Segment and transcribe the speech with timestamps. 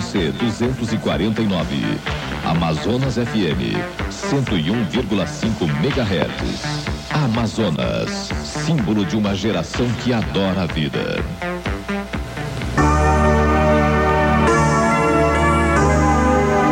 [0.00, 1.98] você 249.
[2.44, 3.76] Amazonas FM
[4.10, 6.86] 101,5 MHz.
[7.10, 11.22] Amazonas, símbolo de uma geração que adora a vida.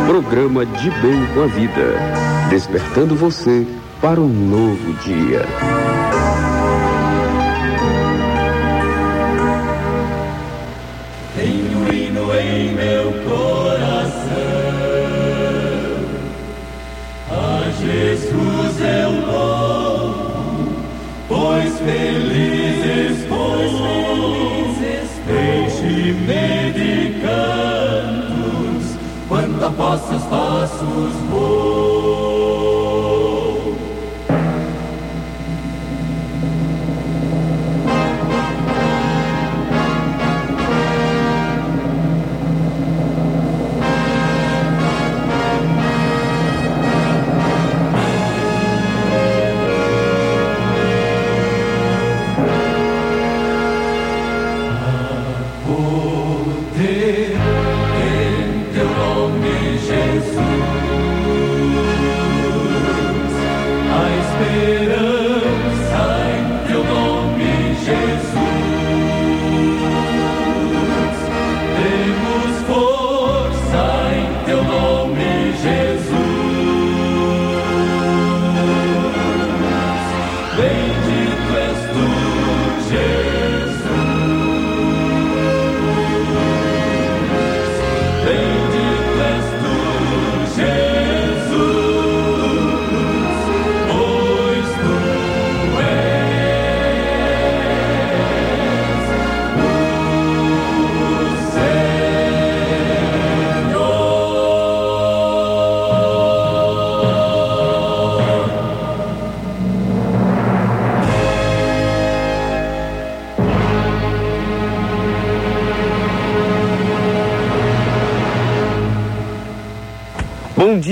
[0.07, 1.99] Programa De Bem com a Vida.
[2.49, 3.67] Despertando você
[4.01, 5.45] para um novo dia.
[29.89, 31.88] Vossos passos vou.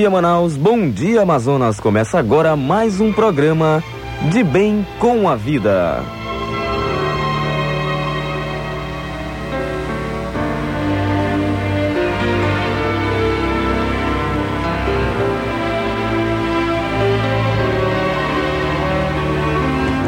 [0.06, 0.56] Dia, Manaus.
[0.56, 1.80] Bom dia, Amazonas.
[1.80, 3.82] Começa agora mais um programa
[4.30, 6.00] de Bem com a Vida.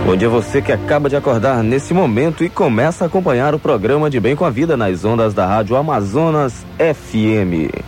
[0.07, 4.09] Bom dia você que acaba de acordar nesse momento e começa a acompanhar o programa
[4.09, 7.88] de Bem com a Vida nas ondas da Rádio Amazonas FM.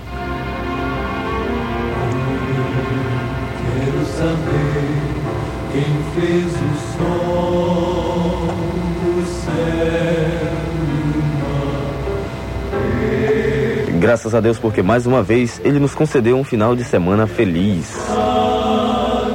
[14.10, 17.94] Graças a Deus, porque mais uma vez Ele nos concedeu um final de semana feliz.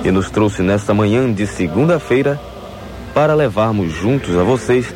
[0.04, 2.38] E nos trouxe nesta manhã de segunda-feira
[3.14, 4.94] para levarmos juntos a vocês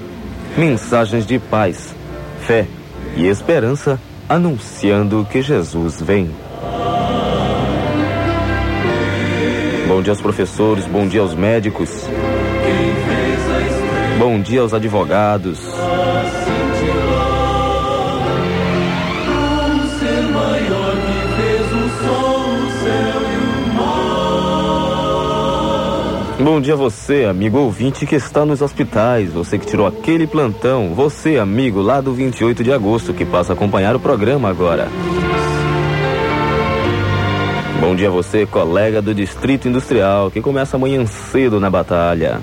[0.57, 1.95] mensagens de paz,
[2.41, 2.67] fé
[3.15, 3.97] e esperança,
[4.27, 6.29] anunciando que Jesus vem.
[9.87, 11.89] Bom dia aos professores, bom dia aos médicos,
[14.19, 15.57] bom dia aos advogados,
[26.41, 31.37] Bom dia você, amigo ouvinte que está nos hospitais, você que tirou aquele plantão, você,
[31.37, 34.87] amigo lá do 28 de agosto que passa a acompanhar o programa agora.
[37.81, 42.39] Bom dia você, colega do Distrito Industrial, que começa amanhã cedo na batalha.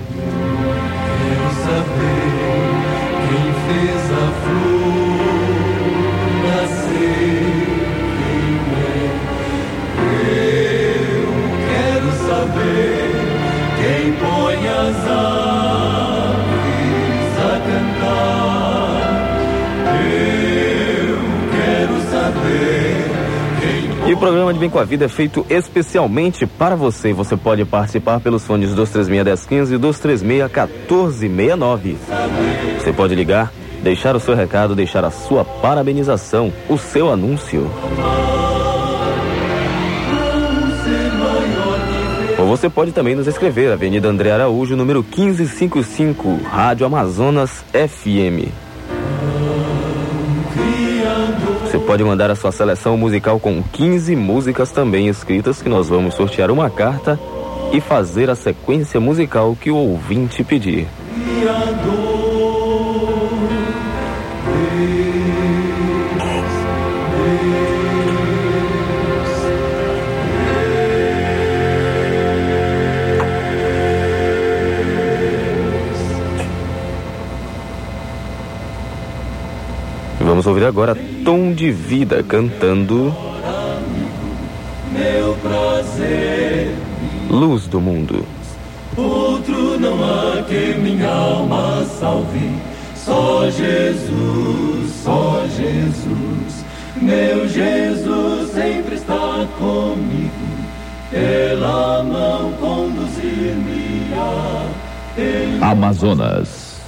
[24.07, 27.11] E o programa de Bem com a Vida é feito especialmente para você.
[27.11, 31.97] Você pode participar pelos fones 236-1015 e 236-1469.
[32.79, 33.51] Você pode ligar,
[33.83, 37.69] deixar o seu recado, deixar a sua parabenização, o seu anúncio.
[42.39, 48.66] Ou você pode também nos escrever, Avenida André Araújo, número 1555, Rádio Amazonas FM.
[51.67, 56.15] Você pode mandar a sua seleção musical com 15 músicas também escritas que nós vamos
[56.15, 57.19] sortear uma carta
[57.73, 60.87] e fazer a sequência musical que o ouvinte pedir.
[80.37, 80.95] Vamos ouvir agora
[81.25, 83.11] Tom de Vida cantando.
[84.93, 86.75] Meu prazer.
[87.27, 88.23] Luz do mundo.
[88.95, 92.51] Outro não há que minha alma salve.
[92.95, 96.65] Só Jesus, só Jesus.
[97.01, 100.31] Meu Jesus sempre está comigo.
[101.09, 104.13] Pela mão conduzir-me
[105.63, 106.79] a Amazonas.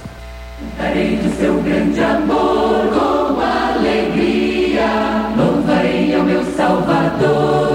[0.78, 3.09] Darei do seu grande amor.
[6.70, 7.69] Salvador.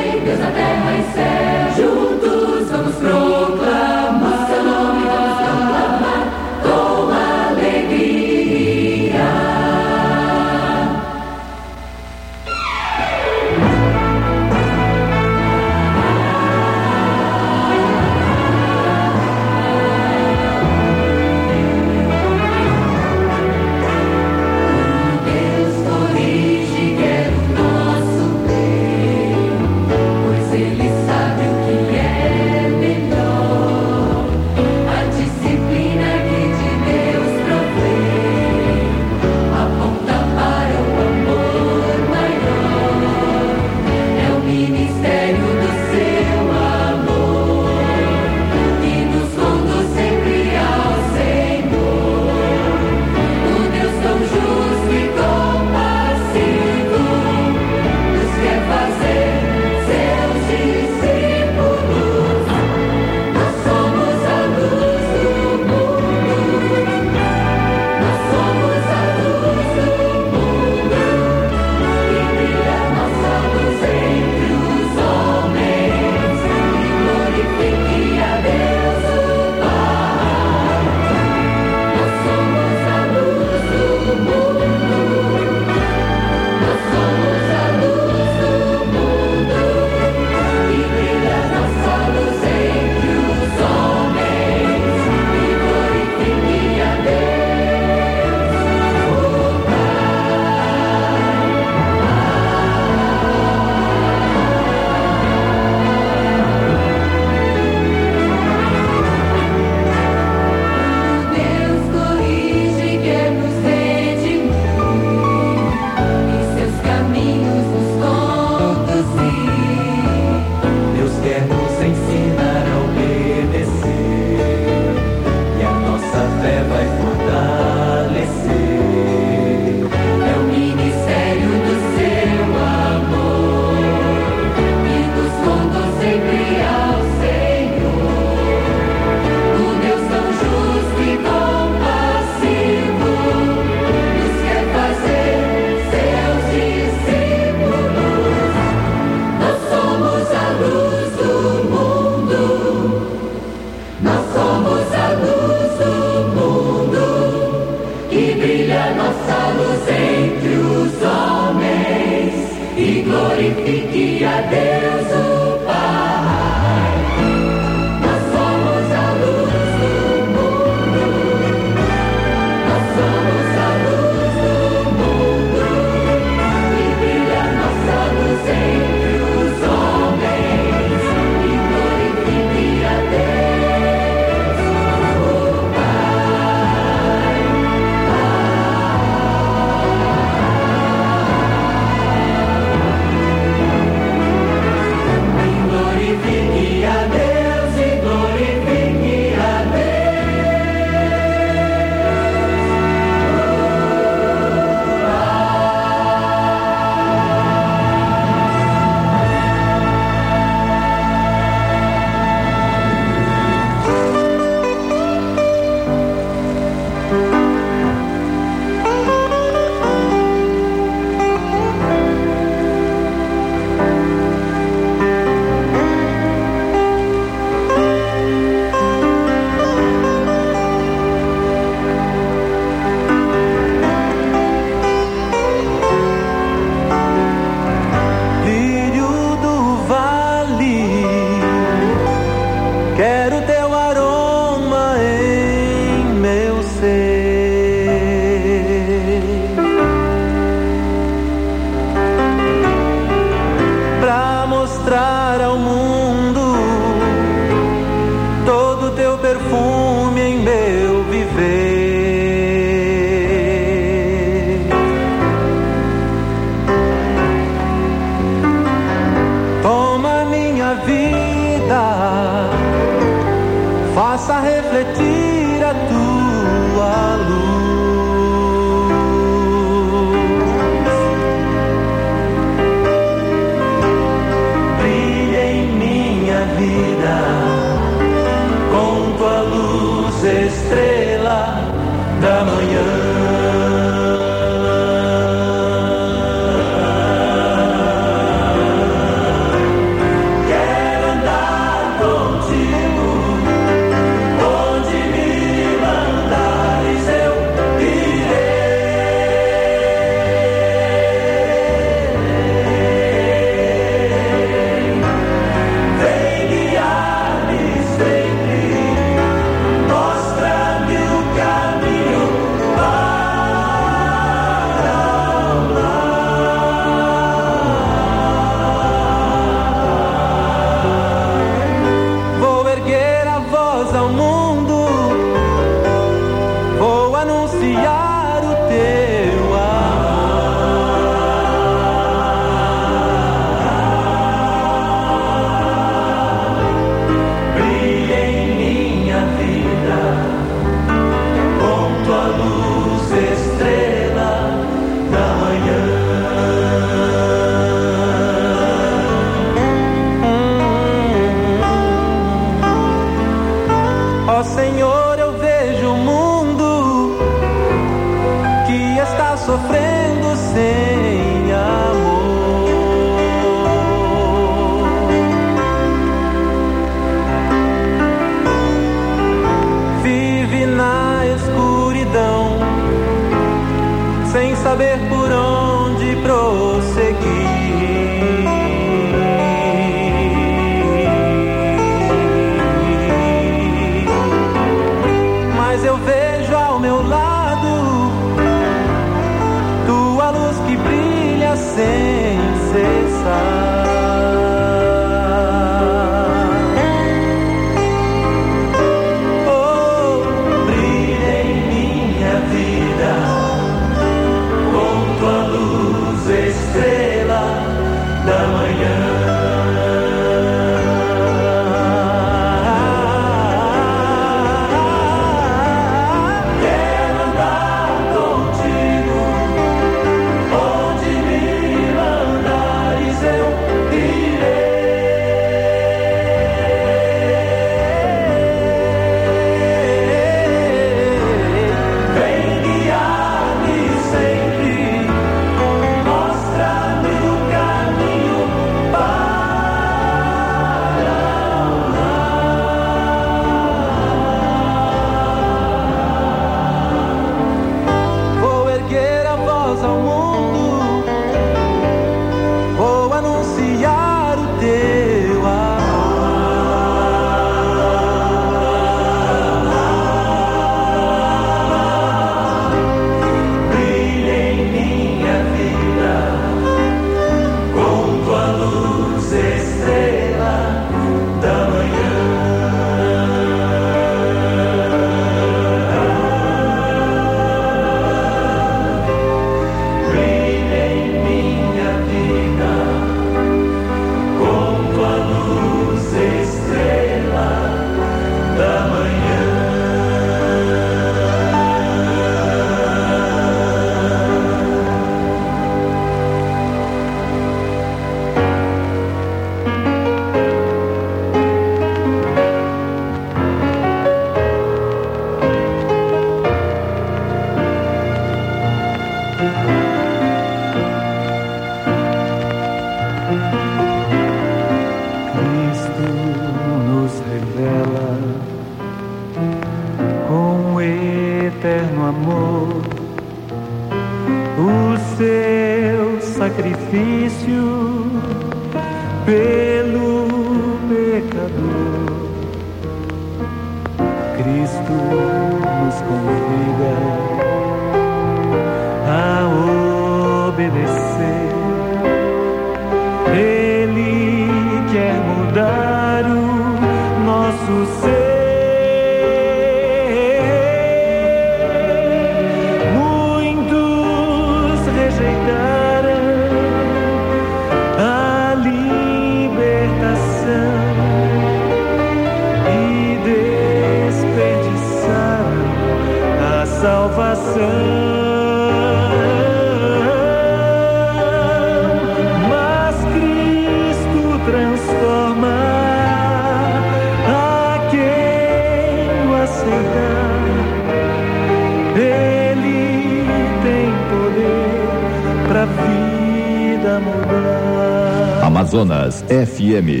[598.81, 600.00] Amazonas FM.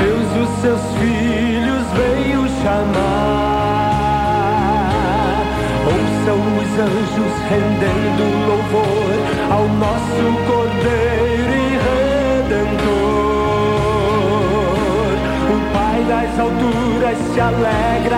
[0.00, 3.92] Deus os seus filhos veio chamar.
[5.86, 9.12] Ouçam os anjos rendendo louvor
[9.50, 11.68] ao nosso Cordeiro e
[12.42, 12.82] Redentor.
[15.50, 18.11] O Pai das alturas se alegra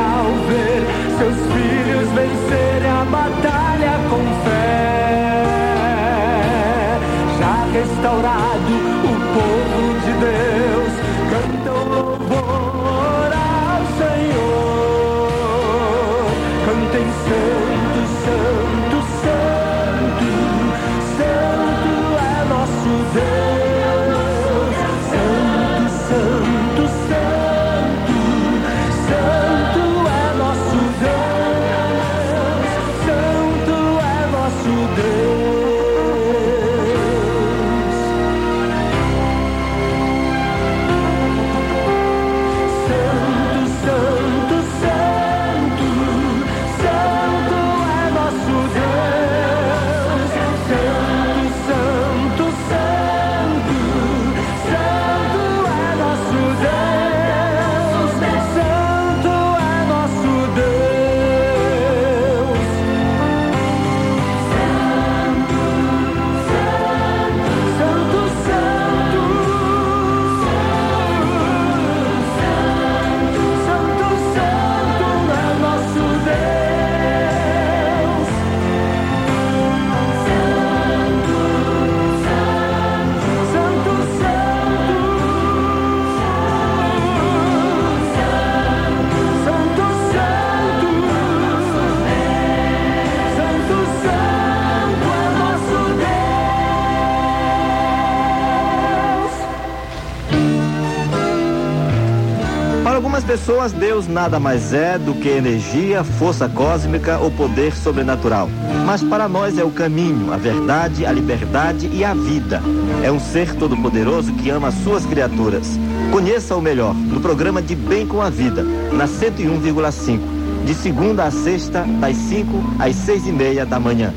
[103.34, 108.48] pessoas, Deus nada mais é do que energia, força cósmica ou poder sobrenatural.
[108.86, 112.62] Mas para nós é o caminho, a verdade, a liberdade e a vida.
[113.02, 115.66] É um ser todo-poderoso que ama as suas criaturas.
[116.12, 120.20] Conheça o melhor no programa De Bem com a Vida, na 101,5.
[120.64, 124.14] De segunda a sexta, das 5 às seis e meia da manhã.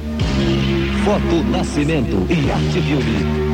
[1.04, 3.47] Foto Nascimento e Arte Filme.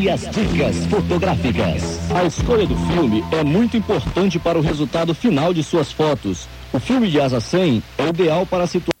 [0.00, 2.10] E as dicas fotográficas.
[2.10, 6.48] A escolha do filme é muito importante para o resultado final de suas fotos.
[6.72, 8.99] O filme de Asa 100 é ideal para situar.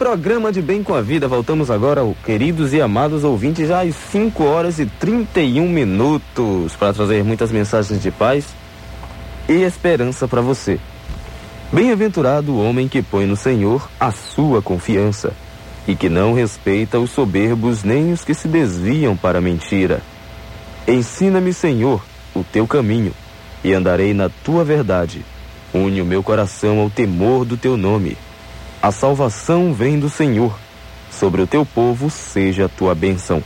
[0.00, 1.28] Programa de Bem com a Vida.
[1.28, 7.22] Voltamos agora, queridos e amados ouvintes, já às 5 horas e 31 minutos, para trazer
[7.22, 8.46] muitas mensagens de paz
[9.46, 10.80] e esperança para você.
[11.70, 15.34] Bem-aventurado o homem que põe no Senhor a sua confiança
[15.86, 20.00] e que não respeita os soberbos nem os que se desviam para a mentira.
[20.88, 22.02] Ensina-me, Senhor,
[22.34, 23.12] o teu caminho
[23.62, 25.22] e andarei na tua verdade.
[25.74, 28.16] Une o meu coração ao temor do teu nome.
[28.82, 30.58] A salvação vem do Senhor.
[31.10, 33.42] Sobre o teu povo seja a tua bênção.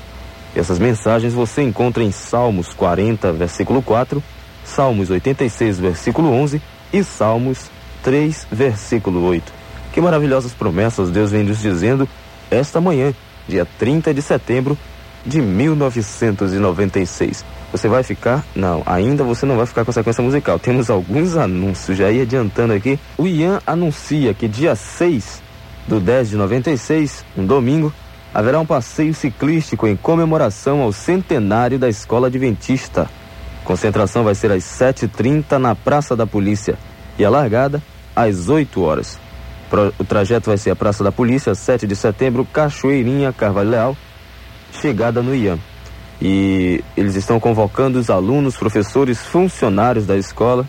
[0.54, 4.22] Essas mensagens você encontra em Salmos 40, versículo 4,
[4.64, 7.68] Salmos 86, versículo 11 e Salmos
[8.04, 9.52] 3, versículo 8.
[9.92, 12.08] Que maravilhosas promessas Deus vem nos dizendo
[12.48, 13.12] esta manhã,
[13.48, 14.78] dia 30 de setembro
[15.24, 17.44] de 1996.
[17.72, 18.44] Você vai ficar?
[18.54, 20.58] Não, ainda você não vai ficar com a sequência musical.
[20.58, 22.98] Temos alguns anúncios, já ia adiantando aqui.
[23.18, 25.42] O Ian anuncia que dia 6
[25.88, 27.92] do 10 de 96, um domingo,
[28.32, 33.08] haverá um passeio ciclístico em comemoração ao centenário da Escola Adventista.
[33.64, 36.76] Concentração vai ser às 7h30 na Praça da Polícia
[37.18, 37.82] e a largada
[38.14, 39.18] às 8 horas.
[39.98, 43.96] O trajeto vai ser a Praça da Polícia, 7 de setembro, Cachoeirinha, Carvalho Leal,
[44.80, 45.58] chegada no IAM.
[46.20, 50.66] E eles estão convocando os alunos, professores, funcionários da escola,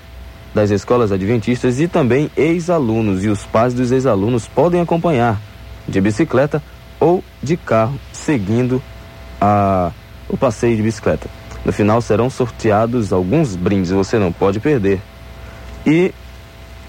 [0.54, 3.24] das escolas adventistas e também ex-alunos.
[3.24, 5.39] E os pais dos ex-alunos podem acompanhar
[5.88, 6.62] de bicicleta
[7.00, 8.82] ou de carro, seguindo
[9.39, 9.91] a,
[10.28, 11.30] o passeio de bicicleta.
[11.63, 15.02] No final serão sorteados alguns brindes, você não pode perder.
[15.86, 16.13] E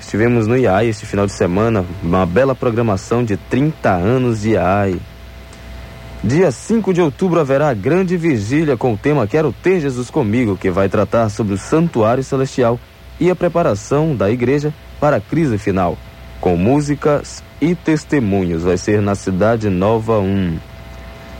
[0.00, 4.96] estivemos no IAI este final de semana, uma bela programação de 30 anos de IAI.
[6.24, 10.70] Dia 5 de outubro haverá grande vigília com o tema Quero Ter Jesus Comigo, que
[10.70, 12.80] vai tratar sobre o santuário celestial
[13.20, 15.96] e a preparação da igreja para a crise final,
[16.40, 18.62] com músicas e testemunhos.
[18.62, 20.58] Vai ser na Cidade Nova 1.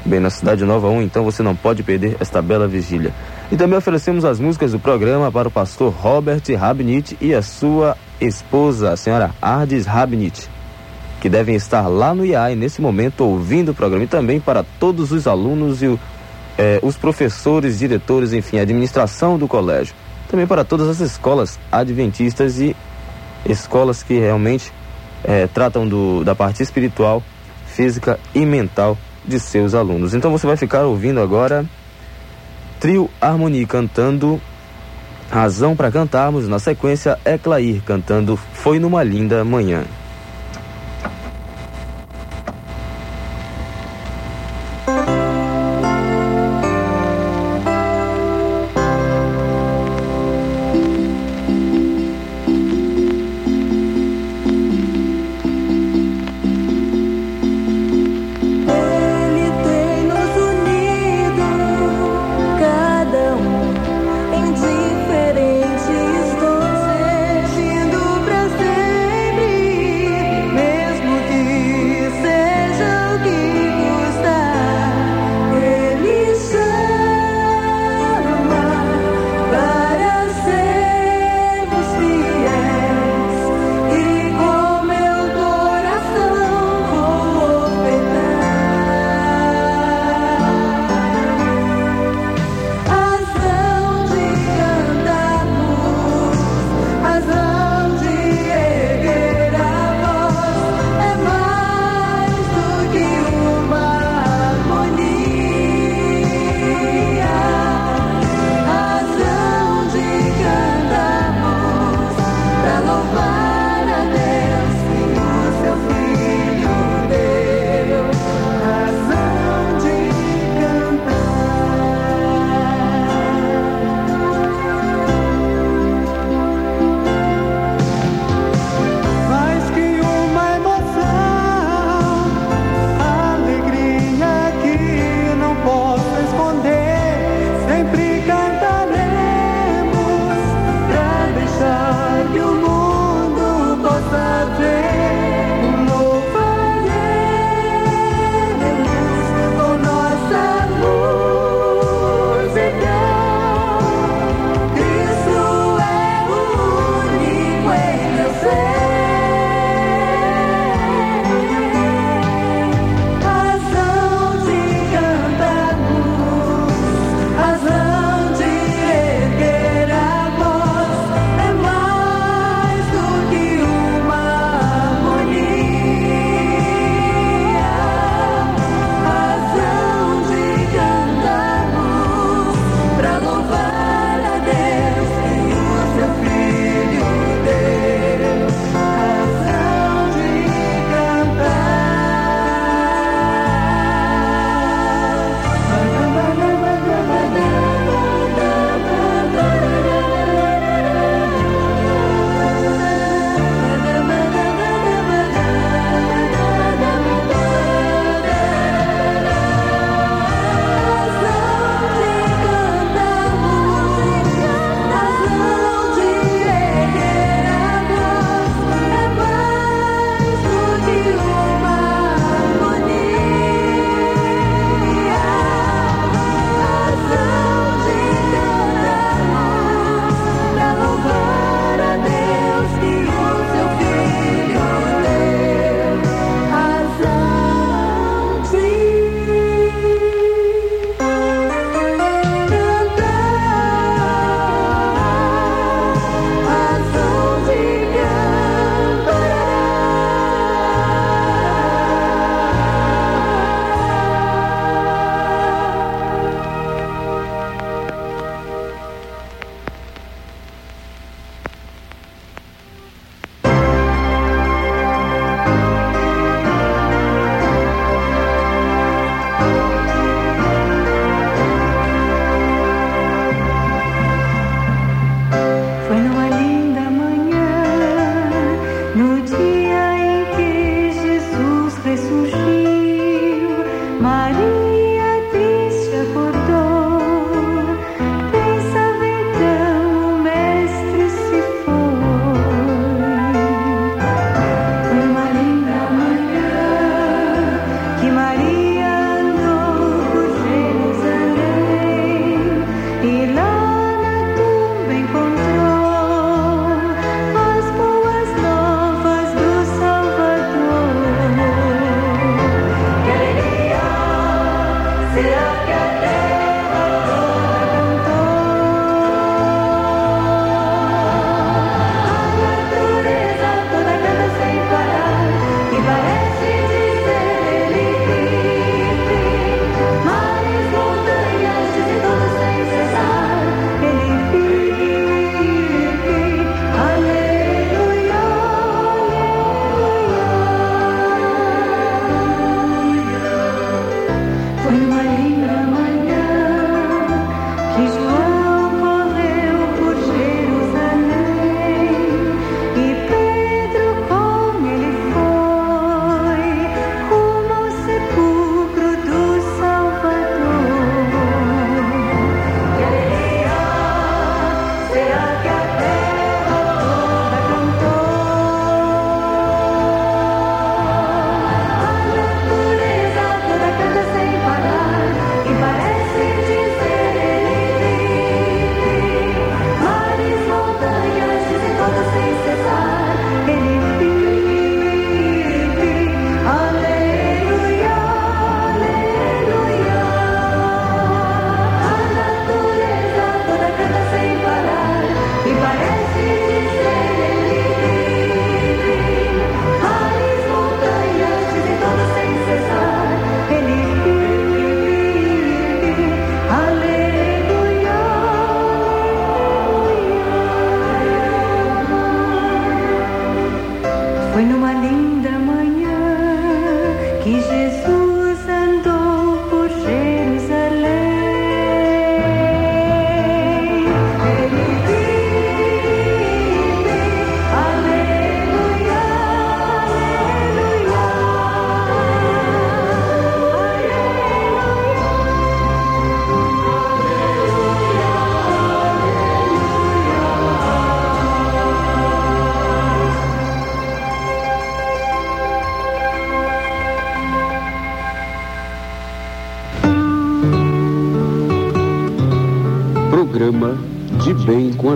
[0.05, 3.13] Bem, na Cidade Nova 1, então você não pode perder esta bela vigília.
[3.51, 7.97] E também oferecemos as músicas do programa para o pastor Robert Rabnit e a sua
[8.21, 10.49] esposa, a senhora Ardis Rabnit
[11.21, 15.13] que devem estar lá no IAI nesse momento ouvindo o programa e também para todos
[15.13, 15.99] os alunos e o,
[16.59, 19.95] eh, os professores, diretores, enfim, a administração do colégio.
[20.29, 22.77] Também para todas as escolas adventistas e
[23.47, 24.73] escolas que realmente
[25.25, 27.23] eh, tratam do, da parte espiritual,
[27.67, 30.15] física e mental de seus alunos.
[30.15, 31.65] Então você vai ficar ouvindo agora
[32.79, 34.41] Trio Harmonia cantando
[35.31, 39.85] Razão para cantarmos, na sequência é Clair cantando Foi numa linda manhã.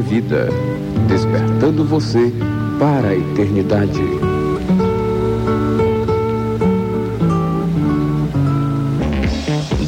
[0.01, 0.49] Vida.
[1.09, 2.33] Despertando você
[2.79, 4.03] para a eternidade.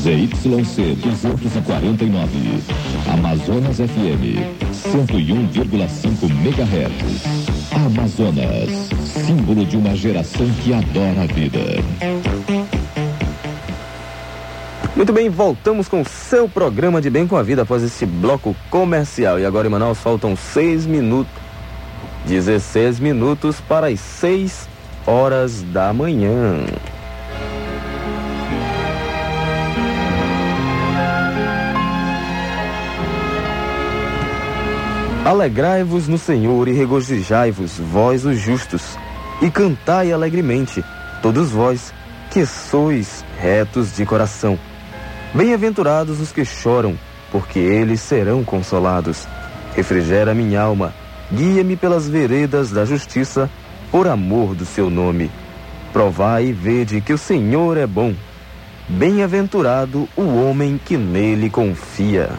[0.03, 2.63] ZYC 249,
[3.13, 4.43] Amazonas FM
[4.73, 7.23] 101,5 MHz.
[7.73, 12.42] Amazonas, símbolo de uma geração que adora a vida.
[15.03, 18.55] Muito bem, voltamos com o seu programa de Bem com a Vida após esse bloco
[18.71, 19.37] comercial.
[19.37, 21.33] E agora em Manaus faltam 6 minutos,
[22.25, 24.69] 16 minutos para as 6
[25.05, 26.65] horas da manhã.
[35.25, 38.97] Alegrai-vos no Senhor e regozijai-vos, vós os justos,
[39.41, 40.85] e cantai alegremente,
[41.21, 41.93] todos vós
[42.31, 44.57] que sois retos de coração.
[45.35, 46.99] Bem-aventurados os que choram,
[47.31, 49.27] porque eles serão consolados.
[49.75, 50.93] Refrigera minha alma,
[51.33, 53.49] guia-me pelas veredas da justiça,
[53.91, 55.31] por amor do seu nome.
[55.91, 58.15] Provai e vede que o Senhor é bom.
[58.87, 62.31] Bem-aventurado o homem que nele confia.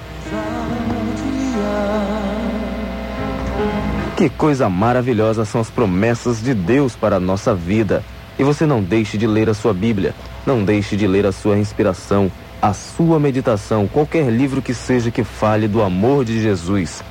[4.15, 8.03] Que coisa maravilhosa são as promessas de Deus para a nossa vida.
[8.37, 10.13] E você não deixe de ler a sua Bíblia,
[10.45, 12.31] não deixe de ler a sua inspiração,
[12.63, 17.03] a sua meditação, qualquer livro que seja que fale do amor de Jesus,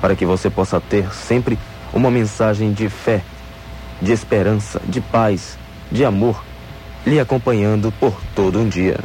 [0.00, 1.58] para que você possa ter sempre
[1.92, 3.20] uma mensagem de fé,
[4.00, 5.58] de esperança, de paz,
[5.90, 6.44] de amor,
[7.04, 9.00] lhe acompanhando por todo um dia.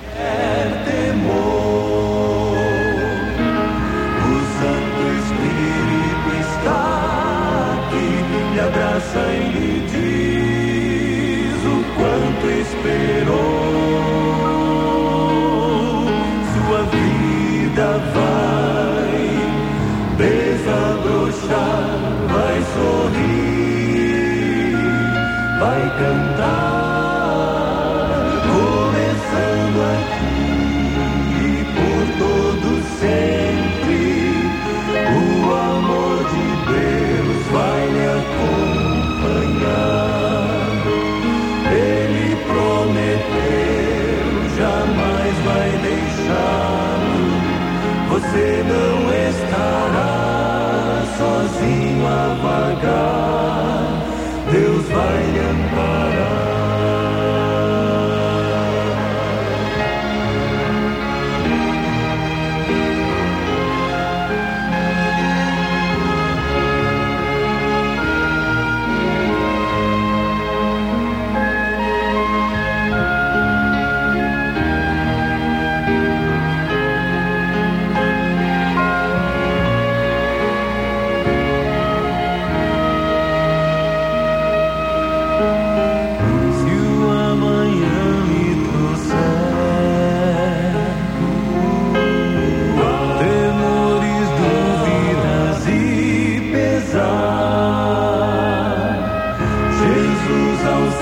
[1.15, 1.46] O
[51.17, 53.87] sozinho a vagar.
[54.51, 56.16] Deus vai lhe amparar.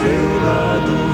[0.05, 1.04] Seu lado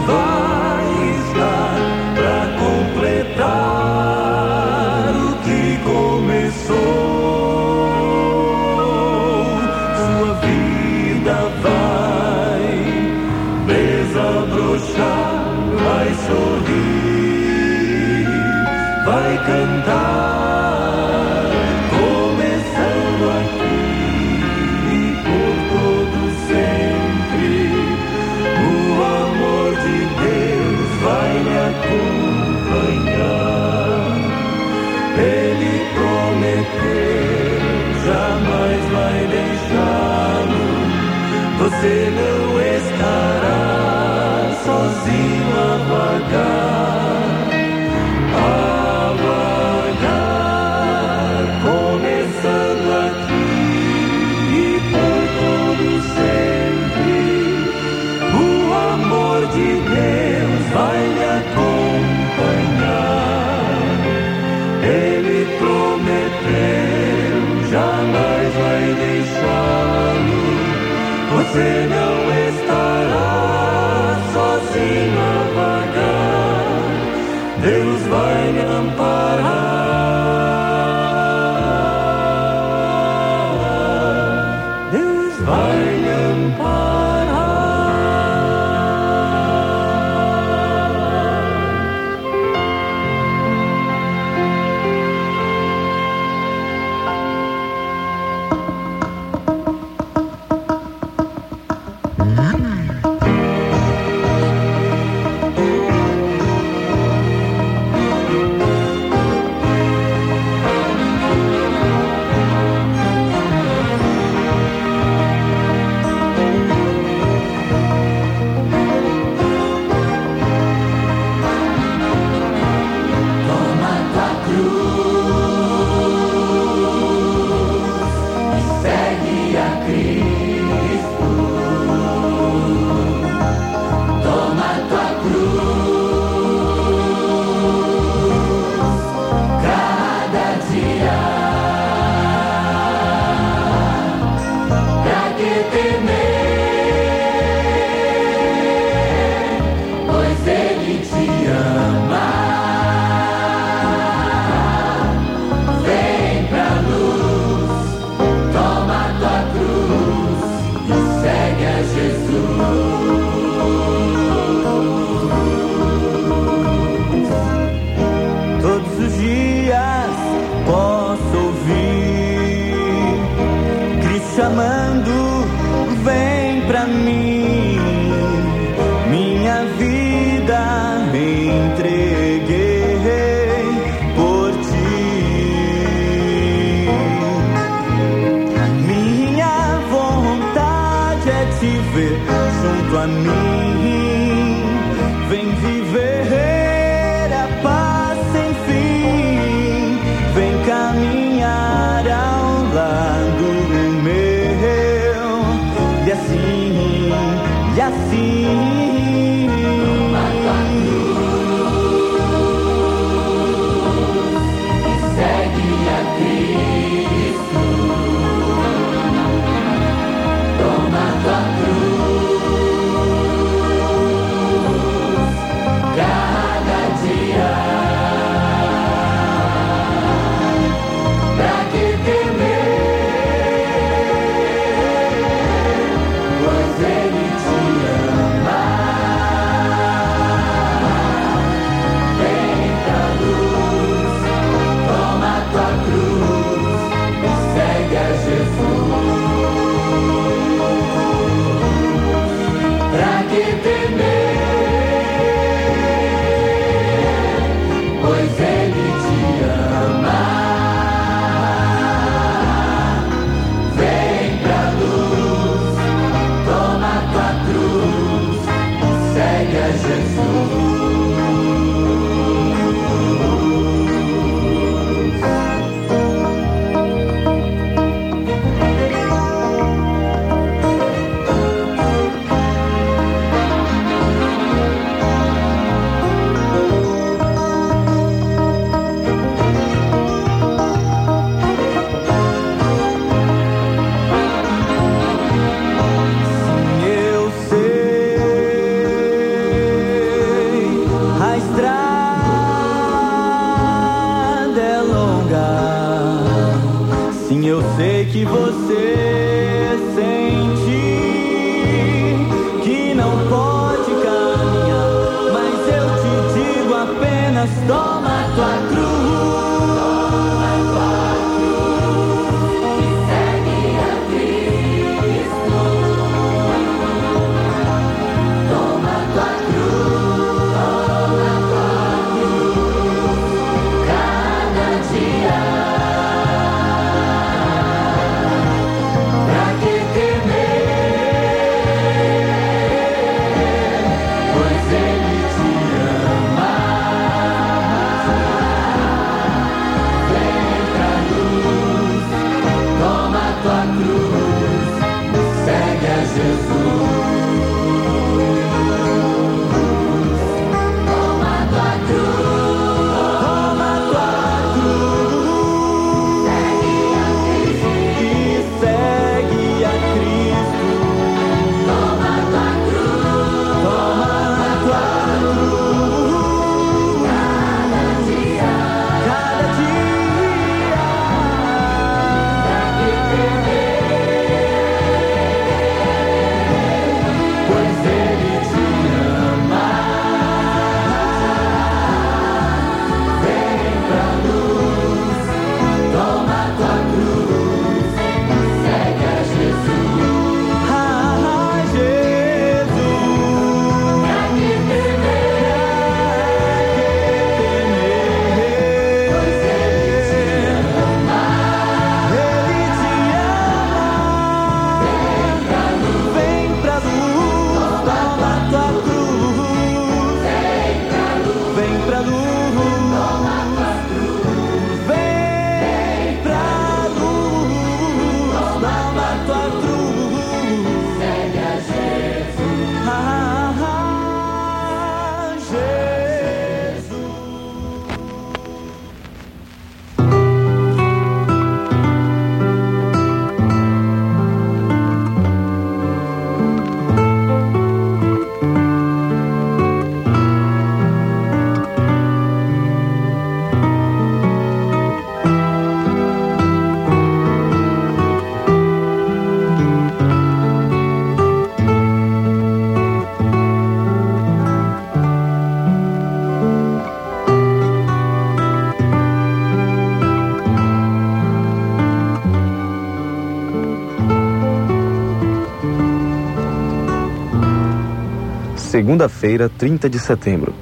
[478.91, 480.53] Segunda-feira, 30 de setembro.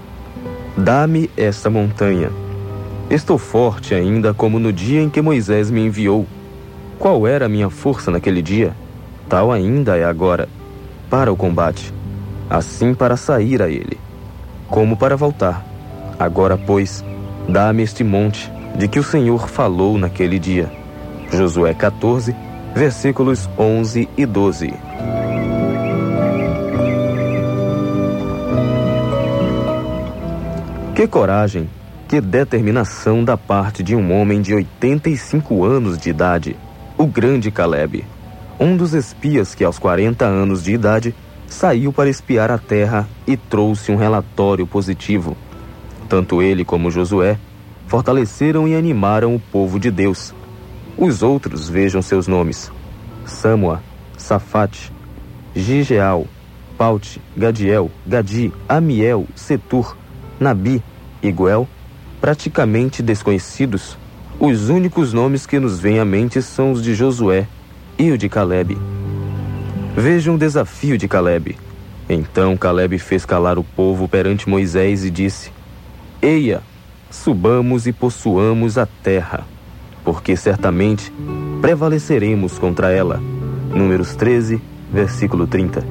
[0.78, 2.30] Dá-me esta montanha.
[3.10, 6.28] Estou forte ainda como no dia em que Moisés me enviou.
[7.00, 8.76] Qual era a minha força naquele dia?
[9.28, 10.48] Tal ainda é agora,
[11.10, 11.92] para o combate,
[12.48, 13.98] assim para sair a ele,
[14.68, 15.66] como para voltar.
[16.20, 17.04] Agora, pois,
[17.48, 20.72] dá-me este monte de que o Senhor falou naquele dia.
[21.34, 22.36] Josué 14,
[22.76, 24.72] versículos 11 e 12.
[31.00, 31.70] Que coragem,
[32.10, 36.58] que determinação da parte de um homem de 85 anos de idade,
[36.98, 38.04] o grande Caleb,
[38.60, 41.16] um dos espias que aos 40 anos de idade
[41.48, 45.38] saiu para espiar a terra e trouxe um relatório positivo.
[46.10, 47.40] Tanto ele como Josué
[47.88, 50.36] fortaleceram e animaram o povo de Deus.
[50.98, 52.70] Os outros vejam seus nomes:
[53.26, 53.82] Samua,
[54.18, 54.92] Safate,
[55.56, 56.28] Gigeal,
[56.78, 59.96] Paute, Gadiel, Gadi, Amiel, Setur,
[60.40, 60.82] Nabi
[61.22, 61.68] e Guel,
[62.22, 63.98] praticamente desconhecidos.
[64.40, 67.46] Os únicos nomes que nos vêm à mente são os de Josué
[67.98, 68.78] e o de Caleb.
[69.96, 71.58] Vejam o desafio de Caleb.
[72.08, 75.52] Então Caleb fez calar o povo perante Moisés e disse:
[76.22, 76.62] Eia,
[77.12, 79.46] subamos e possuamos a terra,
[80.06, 81.12] porque certamente
[81.62, 83.22] prevaleceremos contra ela.
[83.76, 84.62] Números 13,
[84.92, 85.86] versículo 30.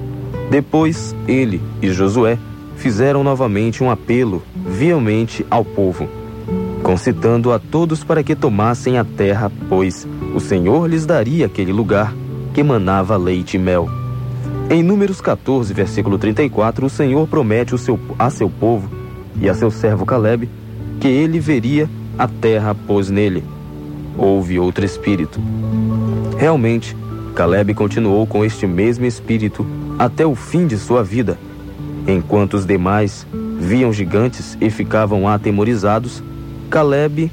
[0.51, 2.39] Depois ele e Josué
[2.79, 6.09] fizeram novamente um apelo viamente ao povo,
[6.83, 12.15] concitando a todos para que tomassem a terra, pois o Senhor lhes daria aquele lugar
[12.55, 13.89] que manava leite e mel.
[14.71, 18.89] Em Números 14, versículo 34, o Senhor promete o seu, a seu povo
[19.41, 20.49] e a seu servo Caleb
[21.01, 23.45] que ele veria a terra pôs nele.
[24.17, 25.41] Houve outro espírito.
[26.37, 26.97] Realmente,
[27.35, 29.65] Caleb continuou com este mesmo espírito
[29.99, 31.39] até o fim de sua vida.
[32.09, 33.27] Enquanto os demais
[33.61, 36.23] viam gigantes e ficavam atemorizados,
[36.71, 37.31] Caleb,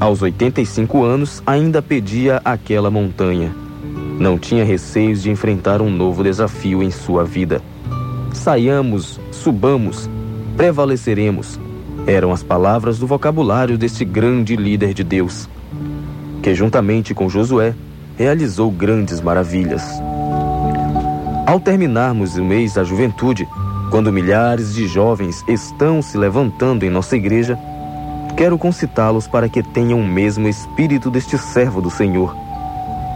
[0.00, 3.54] aos 85 anos, ainda pedia aquela montanha.
[4.18, 7.60] Não tinha receios de enfrentar um novo desafio em sua vida.
[8.32, 10.08] Saiamos, subamos,
[10.56, 11.60] prevaleceremos.
[12.06, 15.46] Eram as palavras do vocabulário deste grande líder de Deus,
[16.42, 17.74] que juntamente com Josué
[18.16, 19.82] realizou grandes maravilhas.
[21.46, 23.46] Ao terminarmos o mês da juventude,
[23.90, 27.58] quando milhares de jovens estão se levantando em nossa igreja,
[28.36, 32.34] quero concitá-los para que tenham o mesmo espírito deste servo do Senhor.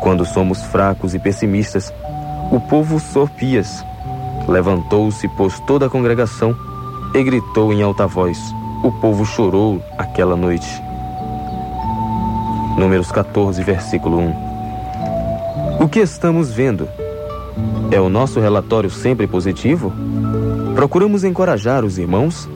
[0.01, 1.93] Quando somos fracos e pessimistas,
[2.51, 3.85] o povo Sorpias
[4.47, 6.57] levantou-se, pôs toda a congregação
[7.15, 8.39] e gritou em alta voz.
[8.83, 10.69] O povo chorou aquela noite.
[12.79, 14.49] Números 14, versículo 1.
[15.81, 16.89] O que estamos vendo?
[17.91, 19.93] É o nosso relatório sempre positivo?
[20.79, 22.49] Procuramos encorajar os irmãos,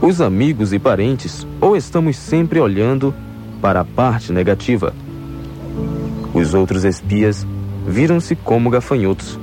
[0.00, 3.12] os amigos e parentes, ou estamos sempre olhando
[3.60, 4.94] para a parte negativa?
[6.32, 7.44] Os outros espias
[7.84, 9.40] viram-se como gafanhotos.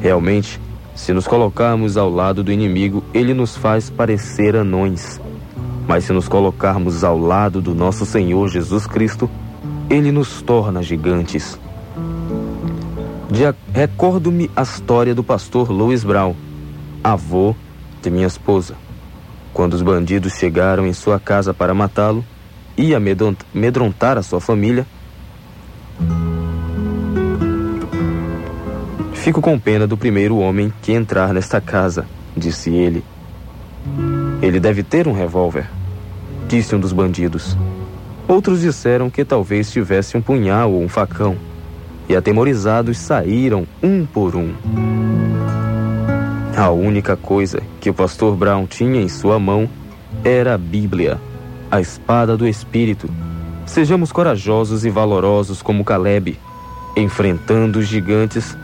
[0.00, 0.58] Realmente,
[0.94, 5.20] se nos colocarmos ao lado do inimigo, ele nos faz parecer anões.
[5.86, 9.28] Mas se nos colocarmos ao lado do nosso Senhor Jesus Cristo,
[9.90, 11.60] ele nos torna gigantes.
[13.74, 16.34] Recordo-me a história do pastor Louis Brown,
[17.02, 17.54] avô
[18.04, 18.74] de minha esposa.
[19.52, 22.24] Quando os bandidos chegaram em sua casa para matá-lo
[22.76, 24.86] e amedrontar a sua família,
[29.24, 32.04] Fico com pena do primeiro homem que entrar nesta casa,
[32.36, 33.02] disse ele.
[34.42, 35.66] Ele deve ter um revólver,
[36.46, 37.56] disse um dos bandidos.
[38.28, 41.38] Outros disseram que talvez tivesse um punhal ou um facão,
[42.06, 44.52] e atemorizados saíram um por um.
[46.56, 49.68] A única coisa que o pastor Brown tinha em sua mão
[50.22, 51.20] era a Bíblia,
[51.68, 53.10] a espada do Espírito.
[53.66, 56.38] Sejamos corajosos e valorosos como Caleb,
[56.96, 58.56] enfrentando os gigantes.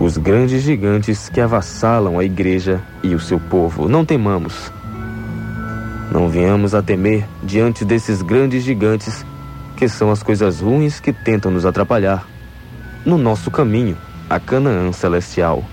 [0.00, 3.90] Os grandes gigantes que avassalam a igreja e o seu povo.
[3.90, 4.72] Não temamos.
[6.10, 9.24] Não venhamos a temer diante desses grandes gigantes
[9.76, 12.26] que são as coisas ruins que tentam nos atrapalhar
[13.04, 13.96] no nosso caminho
[14.28, 15.64] a Canaã celestial.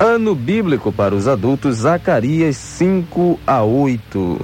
[0.00, 4.40] Ano bíblico para os adultos, Zacarias 5 a 8.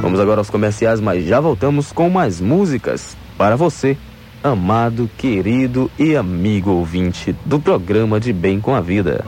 [0.00, 3.96] Vamos agora aos comerciais, mas já voltamos com mais músicas para você,
[4.42, 9.24] amado, querido e amigo ouvinte do programa de Bem com a Vida.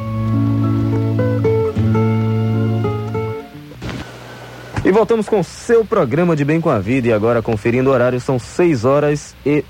[4.90, 7.06] E voltamos com seu programa de Bem com a Vida.
[7.06, 9.64] E agora, conferindo o horário, são 6 horas e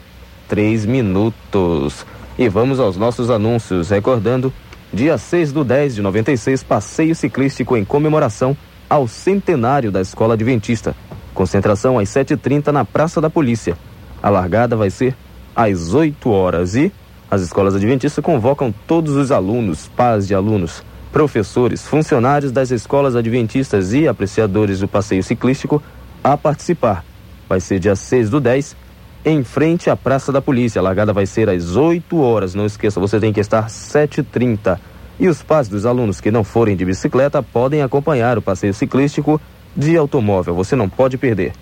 [0.49, 2.07] 3 minutos.
[2.39, 3.91] E vamos aos nossos anúncios.
[3.91, 4.51] Recordando,
[4.91, 8.57] dia 6 do 10 de 96, passeio ciclístico em comemoração
[8.89, 10.97] ao centenário da Escola Adventista.
[11.35, 13.77] Concentração às 7h30 na Praça da Polícia.
[14.23, 15.15] A largada vai ser
[15.55, 16.91] às 8 horas e
[17.31, 20.83] as escolas adventistas convocam todos os alunos, pais de alunos,
[21.13, 25.83] professores, funcionários das escolas adventistas e apreciadores do passeio ciclístico
[26.23, 27.05] a participar.
[27.49, 28.77] Vai ser dia 6 do 10,
[29.25, 30.79] em frente à Praça da Polícia.
[30.79, 32.55] A largada vai ser às 8 horas.
[32.55, 34.79] Não esqueça, você tem que estar 7h30.
[35.19, 39.41] E os pais dos alunos que não forem de bicicleta podem acompanhar o passeio ciclístico
[39.77, 40.55] de automóvel.
[40.55, 41.53] Você não pode perder.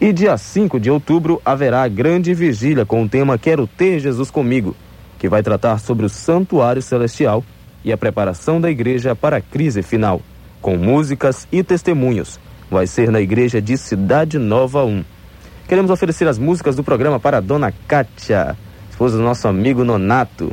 [0.00, 4.30] E dia 5 de outubro haverá a grande vigília com o tema Quero Ter Jesus
[4.30, 4.74] Comigo
[5.22, 7.44] que vai tratar sobre o Santuário Celestial
[7.84, 10.20] e a preparação da igreja para a crise final,
[10.60, 12.38] com músicas e testemunhos.
[12.70, 15.04] Vai ser na igreja de Cidade Nova 1.
[15.68, 18.56] Queremos oferecer as músicas do programa para a dona Kátia,
[18.90, 20.52] esposa do nosso amigo Nonato,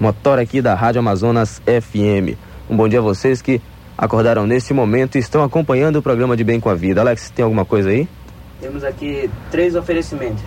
[0.00, 2.36] motor aqui da Rádio Amazonas FM.
[2.68, 3.60] Um bom dia a vocês que
[3.96, 7.00] acordaram neste momento e estão acompanhando o programa de Bem com a Vida.
[7.00, 8.08] Alex, tem alguma coisa aí?
[8.60, 10.42] Temos aqui três oferecimentos.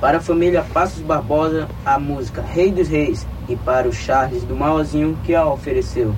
[0.00, 3.26] Para a família Passos Barbosa, a música Rei dos Reis.
[3.50, 6.14] E para o Charles do Malzinho, que a ofereceu.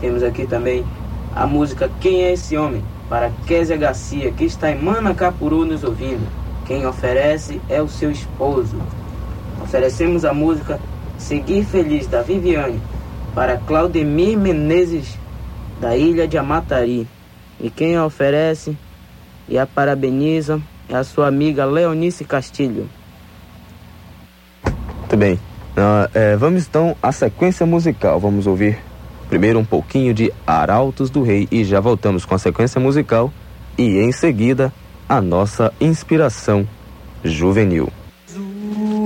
[0.00, 0.84] Temos aqui também
[1.32, 2.82] a música Quem é esse homem?
[3.08, 6.26] Para Késia Garcia, que está em Manacapuru nos ouvindo.
[6.66, 8.76] Quem oferece é o seu esposo.
[9.62, 10.80] Oferecemos a música
[11.18, 12.80] Seguir Feliz da Viviane
[13.32, 15.16] para Claudemir Menezes
[15.80, 17.06] da Ilha de Amatari.
[17.60, 18.76] E quem a oferece
[19.48, 22.88] e a parabeniza é a sua amiga Leonice Castilho.
[24.64, 25.51] Muito bem.
[25.72, 28.20] Uh, é, vamos então à sequência musical.
[28.20, 28.78] Vamos ouvir
[29.28, 33.32] primeiro um pouquinho de Arautos do Rei e já voltamos com a sequência musical
[33.78, 34.72] e em seguida
[35.08, 36.68] a nossa inspiração
[37.24, 37.88] juvenil.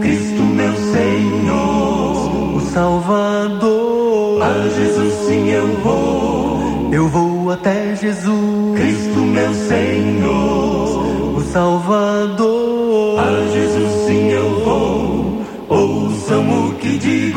[0.00, 4.42] Cristo meu Senhor, o Salvador.
[4.42, 6.90] A Jesus sim eu vou.
[6.92, 8.78] Eu vou até Jesus.
[8.78, 13.20] Cristo meu Senhor, o Salvador.
[13.20, 13.95] A Jesus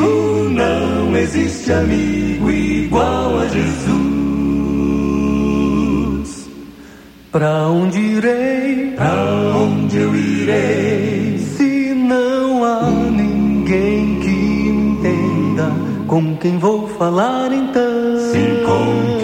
[0.00, 4.00] digo, não existe amigo igual a Jesus.
[7.30, 8.92] Pra onde irei?
[8.96, 9.14] Pra
[9.56, 11.38] onde eu irei?
[11.38, 15.72] Se não há ninguém que entenda,
[16.06, 18.32] com quem vou falar então?
[18.32, 19.19] Sim, com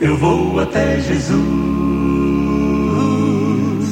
[0.00, 1.36] eu vou até Jesus.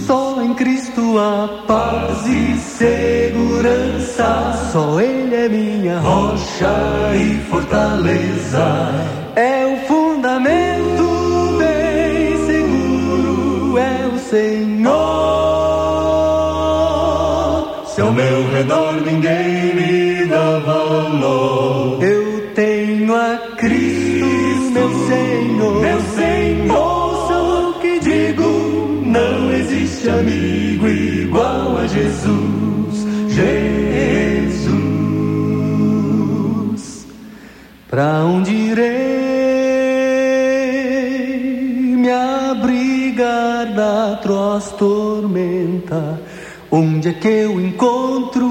[0.07, 6.73] Só em Cristo há paz e segurança, só Ele é minha rocha
[7.15, 8.91] e fortaleza.
[9.35, 14.95] É o fundamento bem seguro, é o Senhor.
[17.87, 21.64] Se ao meu redor ninguém me dá valor,
[30.19, 33.07] amigo igual a Jesus.
[33.29, 34.75] Jesus.
[37.89, 38.85] Pra onde irei
[41.97, 46.21] me abrigar da atroz tormenta?
[46.71, 48.47] Onde é que eu encontro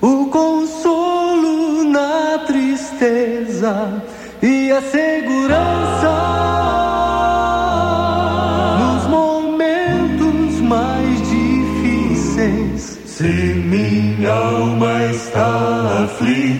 [0.00, 3.95] o consolo na tristeza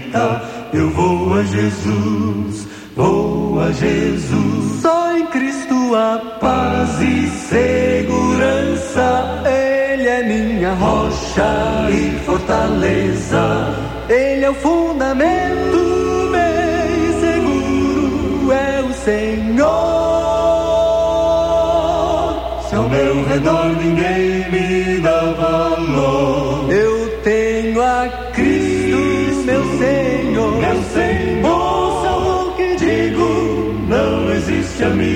[0.07, 0.43] aflita,
[0.73, 4.81] eu vou a Jesus, vou a Jesus.
[4.83, 8.63] Só em Cristo há Paz e segurança,
[9.45, 13.75] Ele é minha rocha e fortaleza.
[14.09, 19.67] Ele é o fundamento bem seguro, é o Senhor.
[22.69, 24.46] Se ao meu redor ninguém
[30.97, 31.47] Senhor.
[31.47, 35.16] Ouça o que digo, não existe amigo